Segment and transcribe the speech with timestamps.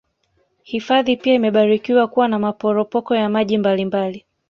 [0.63, 4.25] Hifadhi pia imebarikiwa kuwa na maporopoko ya maji mbali mbali